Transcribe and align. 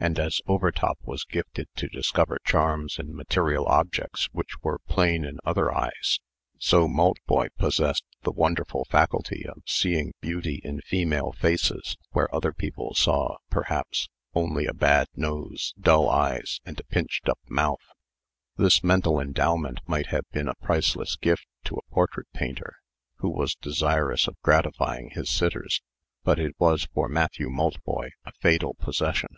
And 0.00 0.16
as 0.20 0.40
Overtop 0.46 0.96
was 1.02 1.24
gifted 1.24 1.66
to 1.74 1.88
discover 1.88 2.38
charms 2.44 3.00
in 3.00 3.16
material 3.16 3.66
objects 3.66 4.26
which 4.30 4.62
were 4.62 4.78
plain 4.86 5.24
in 5.24 5.40
other 5.44 5.74
eyes, 5.74 6.20
so 6.56 6.86
Maltboy 6.86 7.48
possessed 7.58 8.04
the 8.22 8.30
wonderful 8.30 8.84
faculty 8.84 9.44
of 9.48 9.60
seeing 9.66 10.12
beauty 10.20 10.60
in 10.62 10.80
female 10.82 11.32
faces, 11.32 11.96
where 12.12 12.32
other 12.32 12.52
people 12.52 12.94
saw, 12.94 13.38
perhaps, 13.50 14.08
only 14.34 14.66
a 14.66 14.72
bad 14.72 15.08
nose, 15.16 15.74
dull 15.80 16.08
eyes, 16.08 16.60
and 16.64 16.78
a 16.78 16.84
pinched 16.84 17.28
up 17.28 17.40
mouth. 17.48 17.82
This 18.56 18.84
mental 18.84 19.18
endowment 19.18 19.80
might 19.88 20.06
have 20.06 20.30
been 20.30 20.46
a 20.46 20.54
priceless 20.54 21.16
gift 21.16 21.44
to 21.64 21.74
a 21.74 21.92
portrait 21.92 22.28
painter, 22.32 22.76
who 23.16 23.28
was 23.30 23.56
desirous 23.56 24.28
of 24.28 24.40
gratifying 24.42 25.10
his 25.10 25.28
sitters; 25.28 25.82
but 26.22 26.38
it 26.38 26.54
was 26.60 26.86
for 26.94 27.08
Matthew 27.08 27.48
Maltboy 27.50 28.10
a 28.24 28.30
fatal 28.40 28.74
possession. 28.74 29.30